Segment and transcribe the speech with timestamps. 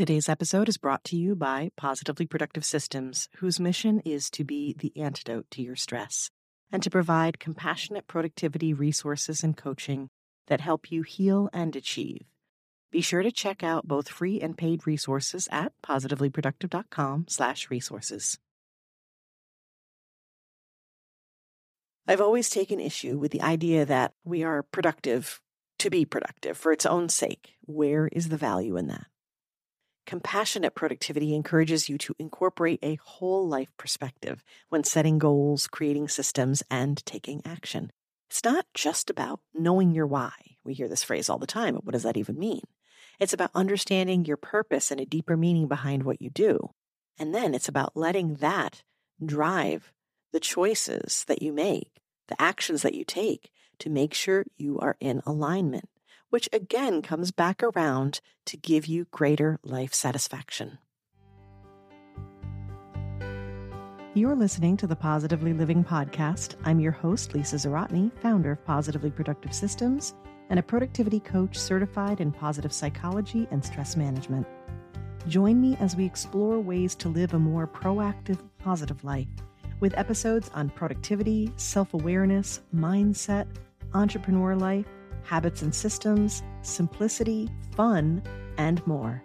[0.00, 4.74] Today's episode is brought to you by Positively Productive Systems, whose mission is to be
[4.78, 6.30] the antidote to your stress
[6.72, 10.08] and to provide compassionate productivity resources and coaching
[10.46, 12.22] that help you heal and achieve.
[12.90, 18.38] Be sure to check out both free and paid resources at positivelyproductive.com/resources.
[22.08, 25.42] I've always taken issue with the idea that we are productive
[25.78, 27.56] to be productive for its own sake.
[27.66, 29.04] Where is the value in that?
[30.10, 36.64] Compassionate productivity encourages you to incorporate a whole life perspective when setting goals, creating systems,
[36.68, 37.92] and taking action.
[38.28, 40.32] It's not just about knowing your why.
[40.64, 42.62] We hear this phrase all the time, but what does that even mean?
[43.20, 46.70] It's about understanding your purpose and a deeper meaning behind what you do.
[47.16, 48.82] And then it's about letting that
[49.24, 49.92] drive
[50.32, 54.96] the choices that you make, the actions that you take to make sure you are
[54.98, 55.88] in alignment
[56.30, 60.78] which again comes back around to give you greater life satisfaction.
[64.14, 66.56] You're listening to the Positively Living Podcast.
[66.64, 70.14] I'm your host, Lisa Zawrotny, founder of Positively Productive Systems
[70.48, 74.48] and a productivity coach certified in positive psychology and stress management.
[75.28, 79.28] Join me as we explore ways to live a more proactive, positive life
[79.78, 83.46] with episodes on productivity, self awareness, mindset,
[83.94, 84.86] entrepreneur life
[85.24, 88.22] habits and systems, simplicity, fun,
[88.58, 89.22] and more.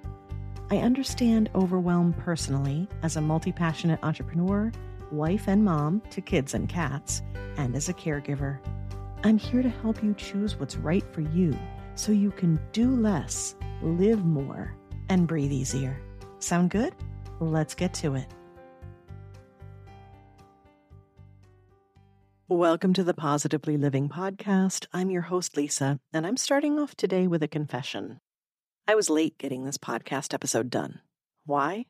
[0.71, 4.71] I understand overwhelm personally as a multi passionate entrepreneur,
[5.11, 7.21] wife and mom to kids and cats,
[7.57, 8.59] and as a caregiver.
[9.23, 11.57] I'm here to help you choose what's right for you
[11.95, 14.75] so you can do less, live more,
[15.09, 15.99] and breathe easier.
[16.39, 16.93] Sound good?
[17.39, 18.27] Let's get to it.
[22.47, 24.85] Welcome to the Positively Living Podcast.
[24.93, 28.19] I'm your host, Lisa, and I'm starting off today with a confession.
[28.87, 30.99] I was late getting this podcast episode done.
[31.47, 31.87] Why?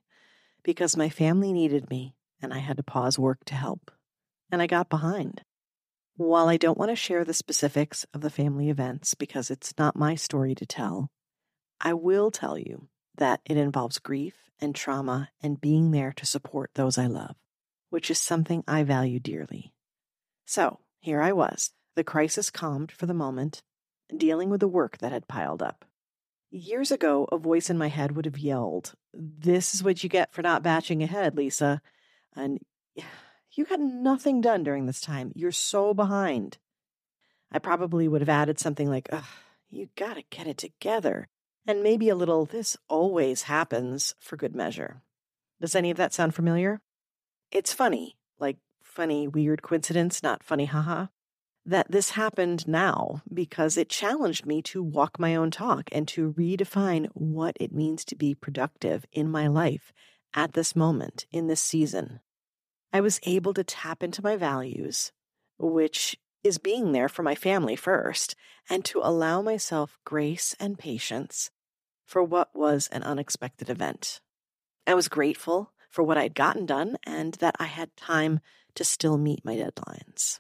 [0.63, 3.91] Because my family needed me, and I had to pause work to help.
[4.49, 5.41] And I got behind.
[6.15, 9.97] While I don't want to share the specifics of the family events because it's not
[9.97, 11.09] my story to tell,
[11.81, 16.71] I will tell you that it involves grief and trauma and being there to support
[16.75, 17.35] those I love,
[17.89, 19.73] which is something I value dearly.
[20.45, 23.61] So here I was, the crisis calmed for the moment,
[24.15, 25.85] dealing with the work that had piled up.
[26.51, 30.33] Years ago, a voice in my head would have yelled, This is what you get
[30.33, 31.81] for not batching ahead, Lisa.
[32.35, 32.59] And
[33.51, 35.31] you got nothing done during this time.
[35.35, 36.57] You're so behind.
[37.51, 39.23] I probably would have added something like, Ugh,
[39.69, 41.27] you gotta get it together.
[41.67, 45.01] And maybe a little, this always happens for good measure.
[45.59, 46.79] Does any of that sound familiar?
[47.51, 48.57] It's funny, like
[48.95, 51.07] funny, weird coincidence, not funny, haha,
[51.65, 56.33] that this happened now because it challenged me to walk my own talk and to
[56.33, 59.91] redefine what it means to be productive in my life
[60.33, 62.21] at this moment, in this season.
[62.93, 65.11] I was able to tap into my values,
[65.57, 68.35] which is being there for my family first,
[68.69, 71.49] and to allow myself grace and patience
[72.05, 74.21] for what was an unexpected event.
[74.87, 78.39] I was grateful for what I'd gotten done and that I had time
[78.75, 80.39] to still meet my deadlines.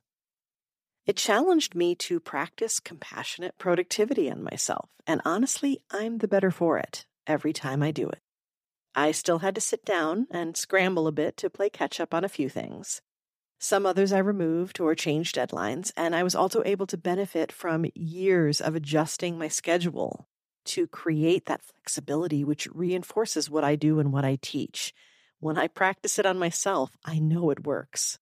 [1.05, 6.77] It challenged me to practice compassionate productivity on myself, and honestly, I'm the better for
[6.77, 8.19] it every time I do it.
[8.95, 12.23] I still had to sit down and scramble a bit to play catch up on
[12.23, 13.01] a few things.
[13.59, 17.85] Some others I removed or changed deadlines, and I was also able to benefit from
[17.93, 20.27] years of adjusting my schedule
[20.65, 24.93] to create that flexibility which reinforces what I do and what I teach.
[25.39, 28.17] When I practice it on myself, I know it works.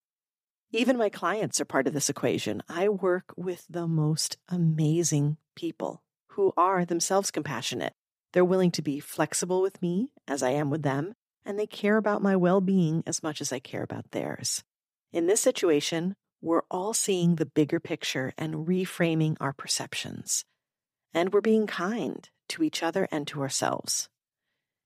[0.76, 2.64] Even my clients are part of this equation.
[2.68, 7.94] I work with the most amazing people who are themselves compassionate.
[8.32, 11.14] They're willing to be flexible with me as I am with them,
[11.46, 14.64] and they care about my well being as much as I care about theirs.
[15.12, 20.44] In this situation, we're all seeing the bigger picture and reframing our perceptions.
[21.14, 24.10] And we're being kind to each other and to ourselves.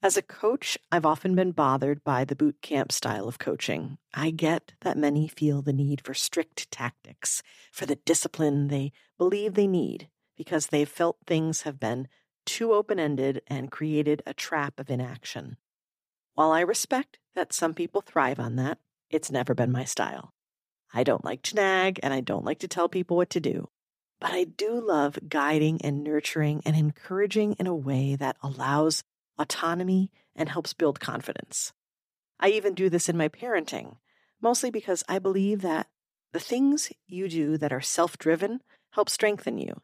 [0.03, 3.97] As a coach, I've often been bothered by the boot camp style of coaching.
[4.13, 7.41] I get that many feel the need for strict tactics,
[7.71, 10.07] for the discipline they believe they need,
[10.37, 12.07] because they've felt things have been
[12.45, 15.57] too open ended and created a trap of inaction.
[16.35, 18.77] While I respect that some people thrive on that,
[19.09, 20.31] it's never been my style.
[20.93, 23.69] I don't like to nag and I don't like to tell people what to do.
[24.19, 29.03] But I do love guiding and nurturing and encouraging in a way that allows
[29.39, 31.73] autonomy, and helps build confidence.
[32.39, 33.97] I even do this in my parenting,
[34.41, 35.87] mostly because I believe that
[36.33, 38.61] the things you do that are self driven
[38.91, 39.81] help strengthen you.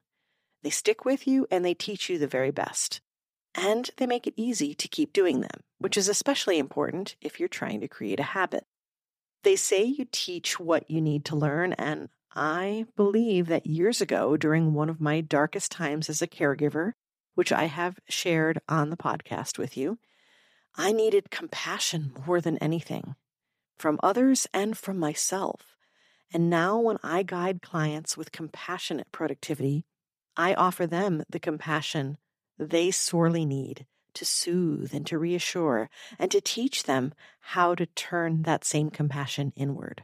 [0.61, 3.01] They stick with you and they teach you the very best.
[3.55, 7.47] and they make it easy to keep doing them, which is especially important if you're
[7.49, 8.65] trying to create a habit.
[9.43, 14.37] They say you teach what you need to learn, and I believe that years ago,
[14.37, 16.93] during one of my darkest times as a caregiver,
[17.35, 19.97] which I have shared on the podcast with you,
[20.75, 23.15] I needed compassion more than anything
[23.77, 25.75] from others and from myself.
[26.33, 29.85] And now, when I guide clients with compassionate productivity,
[30.35, 32.17] I offer them the compassion
[32.57, 38.43] they sorely need to soothe and to reassure and to teach them how to turn
[38.43, 40.03] that same compassion inward.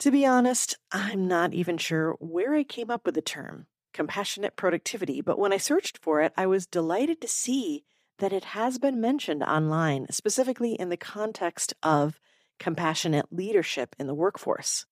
[0.00, 4.56] To be honest, I'm not even sure where I came up with the term compassionate
[4.56, 7.84] productivity, but when I searched for it, I was delighted to see
[8.18, 12.20] that it has been mentioned online, specifically in the context of
[12.58, 14.86] compassionate leadership in the workforce.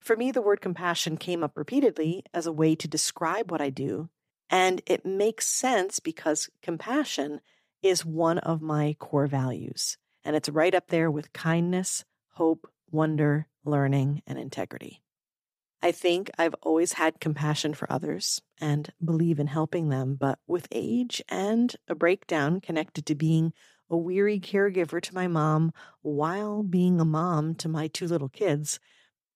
[0.00, 3.70] For me, the word compassion came up repeatedly as a way to describe what I
[3.70, 4.08] do,
[4.48, 7.40] and it makes sense because compassion
[7.82, 13.46] is one of my core values, and it's right up there with kindness, hope, wonder,
[13.64, 15.02] learning, and integrity.
[15.82, 20.68] I think I've always had compassion for others and believe in helping them, but with
[20.70, 23.54] age and a breakdown connected to being
[23.88, 25.72] a weary caregiver to my mom
[26.02, 28.78] while being a mom to my two little kids,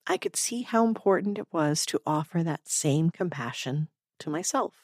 [0.06, 3.88] I could see how important it was to offer that same compassion
[4.18, 4.74] to myself.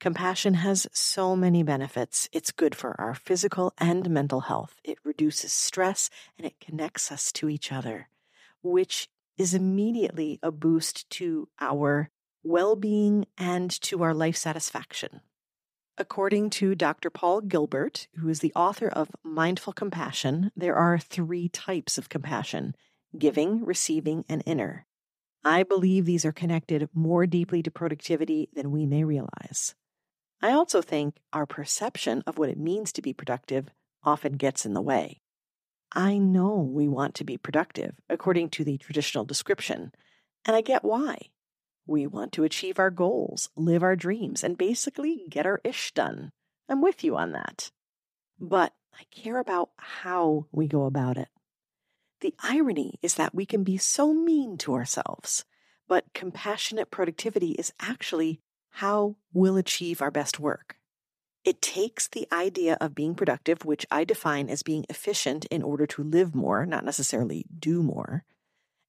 [0.00, 2.28] Compassion has so many benefits.
[2.32, 4.80] It's good for our physical and mental health.
[4.82, 8.08] It reduces stress and it connects us to each other,
[8.62, 12.10] which is immediately a boost to our
[12.42, 15.20] well being and to our life satisfaction.
[15.98, 17.10] According to Dr.
[17.10, 22.74] Paul Gilbert, who is the author of Mindful Compassion, there are three types of compassion
[23.18, 24.86] giving, receiving, and inner.
[25.44, 29.74] I believe these are connected more deeply to productivity than we may realize.
[30.42, 33.68] I also think our perception of what it means to be productive
[34.02, 35.20] often gets in the way.
[35.92, 39.92] I know we want to be productive according to the traditional description,
[40.44, 41.30] and I get why.
[41.86, 46.30] We want to achieve our goals, live our dreams, and basically get our ish done.
[46.68, 47.70] I'm with you on that.
[48.38, 51.28] But I care about how we go about it.
[52.20, 55.44] The irony is that we can be so mean to ourselves,
[55.88, 58.40] but compassionate productivity is actually
[58.70, 60.76] how we'll achieve our best work.
[61.44, 65.86] It takes the idea of being productive, which I define as being efficient in order
[65.86, 68.24] to live more, not necessarily do more,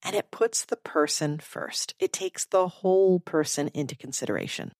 [0.03, 1.93] and it puts the person first.
[1.99, 4.73] It takes the whole person into consideration.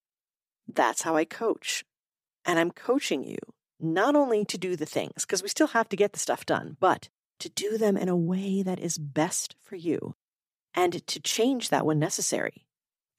[0.67, 1.85] That's how I coach.
[2.45, 3.37] And I'm coaching you
[3.79, 6.77] not only to do the things, because we still have to get the stuff done,
[6.79, 7.09] but
[7.39, 10.15] to do them in a way that is best for you
[10.73, 12.67] and to change that when necessary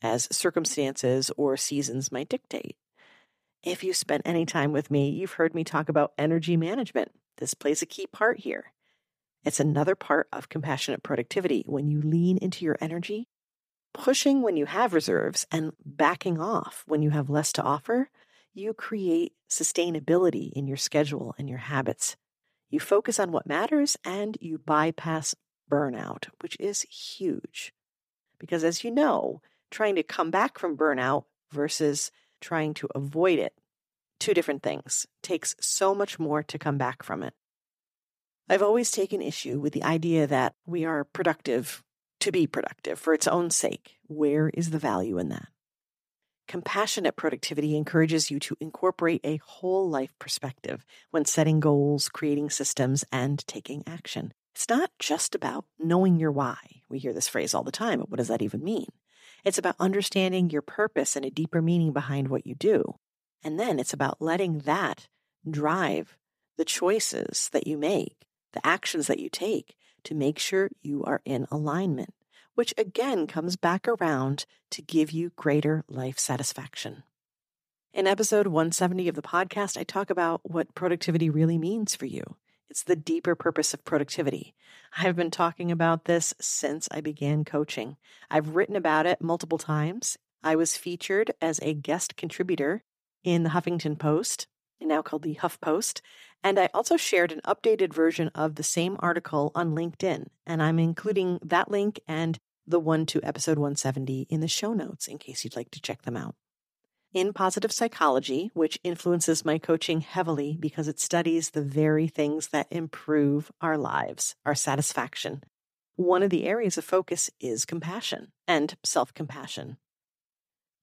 [0.01, 2.77] as circumstances or seasons might dictate.
[3.63, 7.13] If you spent any time with me, you've heard me talk about energy management.
[7.37, 8.73] This plays a key part here.
[9.45, 13.29] It's another part of compassionate productivity when you lean into your energy,
[13.95, 18.11] pushing when you have reserves, and backing off when you have less to offer.
[18.53, 22.17] You create sustainability in your schedule and your habits.
[22.69, 25.35] You focus on what matters and you bypass
[25.71, 27.73] burnout, which is huge.
[28.39, 32.11] Because as you know, trying to come back from burnout versus
[32.43, 33.55] trying to avoid it.
[34.21, 35.07] Two different things.
[35.23, 37.33] takes so much more to come back from it.
[38.49, 41.83] I've always taken issue with the idea that we are productive
[42.21, 43.97] to be productive for its own sake.
[44.07, 45.49] Where is the value in that?
[46.47, 53.05] Compassionate productivity encourages you to incorporate a whole life perspective when setting goals, creating systems,
[53.11, 54.35] and taking action.
[54.55, 56.59] It's not just about knowing your why.
[56.89, 58.89] We hear this phrase all the time, but what does that even mean?
[59.45, 62.97] It's about understanding your purpose and a deeper meaning behind what you do.
[63.43, 65.09] And then it's about letting that
[65.49, 66.17] drive
[66.57, 71.21] the choices that you make, the actions that you take to make sure you are
[71.25, 72.15] in alignment,
[72.55, 77.03] which again comes back around to give you greater life satisfaction.
[77.93, 82.23] In episode 170 of the podcast, I talk about what productivity really means for you.
[82.73, 84.55] It's the deeper purpose of productivity.
[84.97, 87.99] I've been talking about this since I began coaching.
[88.31, 90.17] I've written about it multiple times.
[90.43, 92.83] I was featured as a guest contributor
[93.25, 94.47] in the Huffington Post,
[94.81, 96.01] now called the Huff Post,
[96.43, 100.29] and I also shared an updated version of the same article on LinkedIn.
[100.47, 105.09] And I'm including that link and the one to episode 170 in the show notes
[105.09, 106.37] in case you'd like to check them out
[107.13, 112.67] in positive psychology, which influences my coaching heavily because it studies the very things that
[112.71, 115.43] improve our lives, our satisfaction.
[115.97, 119.77] One of the areas of focus is compassion and self compassion.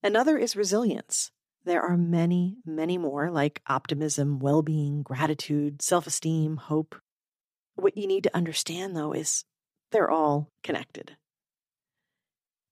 [0.02, 1.30] Another is resilience.
[1.64, 6.94] there are many, many more like optimism, well being, gratitude, self esteem, hope.
[7.74, 9.44] What you need to understand, though, is
[9.90, 11.16] they're all connected.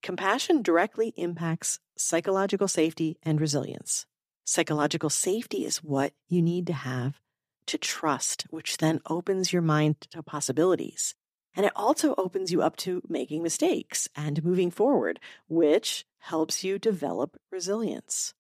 [0.09, 4.07] Compassion directly impacts psychological safety and resilience.
[4.43, 7.21] Psychological safety is what you need to have
[7.67, 11.15] to trust, which then opens your mind to possibilities.
[11.55, 16.79] And it also opens you up to making mistakes and moving forward, which helps you
[16.79, 18.33] develop resilience.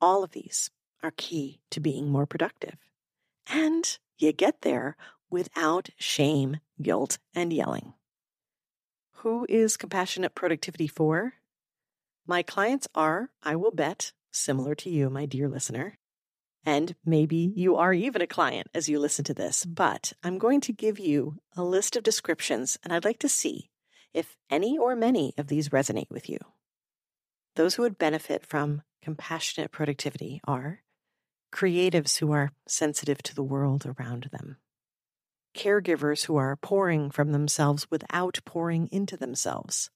[0.00, 0.68] All of these
[1.00, 2.78] are key to being more productive.
[3.46, 4.96] And you get there
[5.30, 7.94] without shame, guilt, and yelling.
[9.22, 11.34] Who is compassionate productivity for?
[12.26, 15.96] My clients are, I will bet, similar to you, my dear listener.
[16.64, 20.60] And maybe you are even a client as you listen to this, but I'm going
[20.62, 23.70] to give you a list of descriptions and I'd like to see
[24.12, 26.38] if any or many of these resonate with you.
[27.54, 30.80] Those who would benefit from compassionate productivity are
[31.52, 34.56] creatives who are sensitive to the world around them,
[35.54, 39.90] caregivers who are pouring from themselves without pouring into themselves,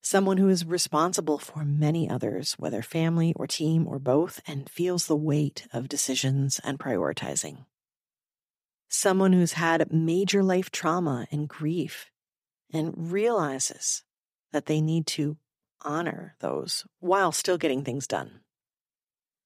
[0.00, 5.06] someone who is responsible for many others, whether family or team or both, and feels
[5.06, 7.64] the weight of decisions and prioritizing.
[8.88, 12.10] Someone who's had major life trauma and grief
[12.72, 14.02] and realizes
[14.52, 15.36] that they need to
[15.82, 18.40] honor those while still getting things done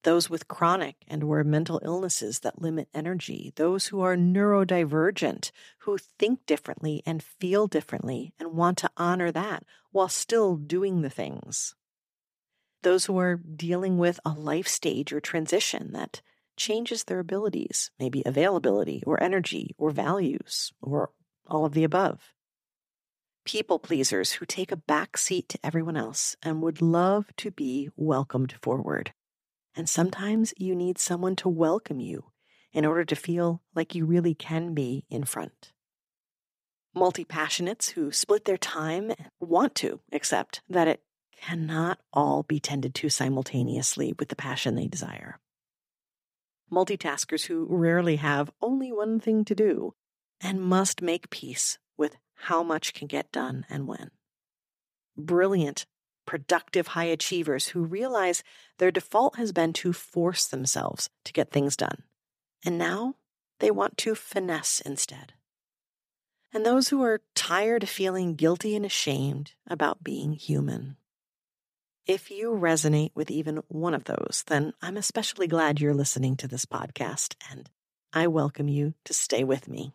[0.03, 5.99] those with chronic and or mental illnesses that limit energy, those who are neurodivergent, who
[5.99, 11.75] think differently and feel differently and want to honor that while still doing the things.
[12.83, 16.21] Those who are dealing with a life stage or transition that
[16.57, 21.11] changes their abilities, maybe availability or energy or values or
[21.47, 22.33] all of the above.
[23.45, 27.91] People pleasers who take a back seat to everyone else and would love to be
[27.97, 29.13] welcomed forward.
[29.75, 32.25] And sometimes you need someone to welcome you
[32.73, 35.73] in order to feel like you really can be in front.
[36.95, 41.03] Multi passionates who split their time want to accept that it
[41.41, 45.39] cannot all be tended to simultaneously with the passion they desire.
[46.71, 49.95] Multitaskers who rarely have only one thing to do
[50.41, 54.11] and must make peace with how much can get done and when.
[55.17, 55.87] Brilliant
[56.33, 58.43] productive high achievers who realize
[58.79, 62.05] their default has been to force themselves to get things done.
[62.65, 63.17] And now
[63.59, 65.35] they want to finesse instead.
[66.51, 70.97] And those who are tired of feeling guilty and ashamed about being human.
[72.07, 76.49] If you resonate with even one of those, then I'm especially glad you're listening to
[76.49, 77.69] this podcast, and
[78.15, 79.93] I welcome you to stay with me.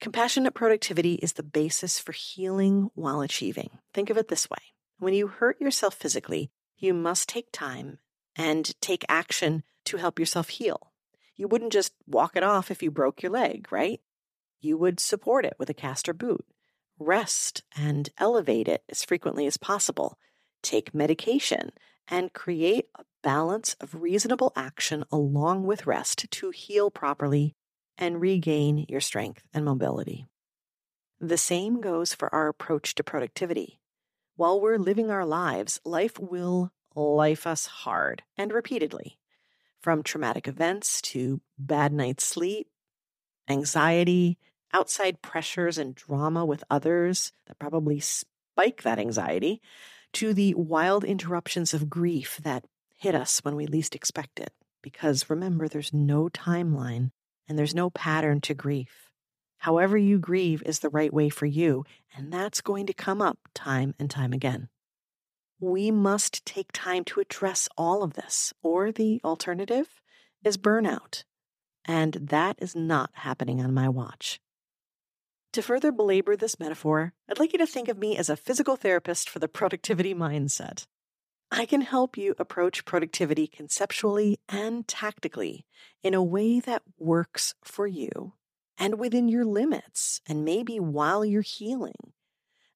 [0.00, 3.70] Compassionate productivity is the basis for healing while achieving.
[3.92, 4.58] Think of it this way
[5.02, 7.98] when you hurt yourself physically, you must take time
[8.36, 10.92] and take action to help yourself heal.
[11.34, 14.00] You wouldn't just walk it off if you broke your leg, right?
[14.60, 16.46] You would support it with a cast or boot,
[17.00, 20.18] rest and elevate it as frequently as possible,
[20.62, 21.72] take medication,
[22.06, 27.56] and create a balance of reasonable action along with rest to heal properly
[27.98, 30.28] and regain your strength and mobility.
[31.20, 33.80] The same goes for our approach to productivity.
[34.36, 39.18] While we're living our lives, life will life us hard and repeatedly.
[39.80, 42.68] From traumatic events to bad night's sleep,
[43.48, 44.38] anxiety,
[44.72, 49.60] outside pressures and drama with others that probably spike that anxiety,
[50.14, 52.64] to the wild interruptions of grief that
[52.96, 54.52] hit us when we least expect it.
[54.82, 57.10] Because remember, there's no timeline
[57.48, 59.11] and there's no pattern to grief.
[59.62, 61.84] However, you grieve is the right way for you,
[62.16, 64.68] and that's going to come up time and time again.
[65.60, 70.02] We must take time to address all of this, or the alternative
[70.42, 71.22] is burnout.
[71.84, 74.40] And that is not happening on my watch.
[75.52, 78.74] To further belabor this metaphor, I'd like you to think of me as a physical
[78.74, 80.86] therapist for the productivity mindset.
[81.52, 85.66] I can help you approach productivity conceptually and tactically
[86.02, 88.32] in a way that works for you
[88.82, 91.94] and within your limits, and maybe while you're healing.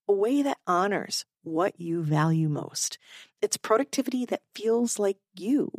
[0.06, 2.96] A way that honors what you value most.
[3.42, 5.72] It's productivity that feels like you.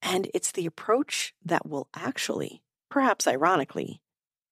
[0.00, 4.00] And it's the approach that will actually, perhaps ironically,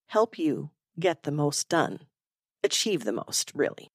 [0.08, 2.00] help you get the most done,
[2.62, 3.90] achieve the most, really.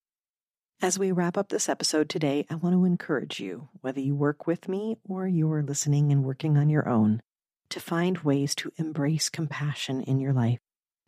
[0.81, 4.47] As we wrap up this episode today, I want to encourage you, whether you work
[4.47, 7.21] with me or you're listening and working on your own,
[7.69, 10.59] to find ways to embrace compassion in your life.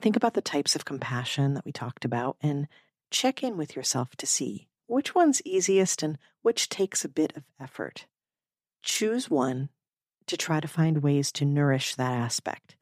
[0.01, 2.67] Think about the types of compassion that we talked about and
[3.11, 7.43] check in with yourself to see which one's easiest and which takes a bit of
[7.59, 8.07] effort.
[8.83, 9.69] choose one
[10.27, 12.75] to try to find ways to nourish that aspect.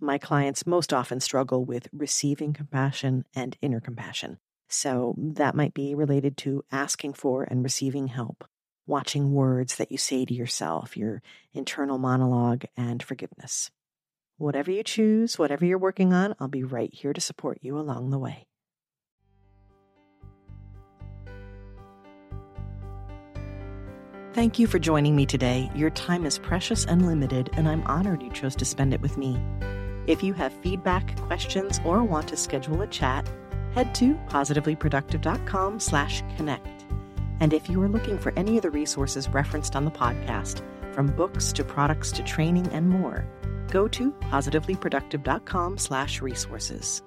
[0.00, 4.38] My clients most often struggle with receiving compassion and inner compassion.
[4.68, 8.44] So that might be related to asking for and receiving help,
[8.86, 11.22] watching words that you say to yourself, your
[11.52, 13.70] internal monologue, and forgiveness.
[14.38, 18.10] Whatever you choose, whatever you're working on, I'll be right here to support you along
[18.10, 18.46] the way.
[24.34, 25.68] Thank you for joining me today.
[25.74, 29.18] Your time is precious and limited, and I'm honored you chose to spend it with
[29.18, 29.36] me.
[30.06, 33.28] If you have feedback, questions, or want to schedule a chat,
[33.74, 36.84] head to positivelyproductive.com slash connect.
[37.40, 40.62] And if you are looking for any of the resources referenced on the podcast,
[40.94, 43.26] from books to products to training and more,
[43.68, 47.02] go to positivelyproductive.com slash resources.